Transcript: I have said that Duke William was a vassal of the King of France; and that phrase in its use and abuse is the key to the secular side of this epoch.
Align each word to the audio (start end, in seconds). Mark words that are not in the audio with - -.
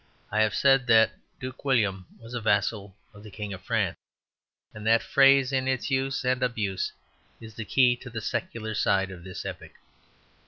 I 0.31 0.41
have 0.41 0.55
said 0.55 0.87
that 0.87 1.11
Duke 1.39 1.63
William 1.63 2.07
was 2.19 2.33
a 2.33 2.41
vassal 2.41 2.97
of 3.13 3.21
the 3.21 3.29
King 3.29 3.53
of 3.53 3.61
France; 3.61 3.95
and 4.73 4.83
that 4.87 5.03
phrase 5.03 5.51
in 5.51 5.67
its 5.67 5.91
use 5.91 6.25
and 6.25 6.41
abuse 6.41 6.91
is 7.39 7.53
the 7.53 7.65
key 7.65 7.95
to 7.97 8.09
the 8.09 8.19
secular 8.19 8.73
side 8.73 9.11
of 9.11 9.23
this 9.23 9.45
epoch. 9.45 9.73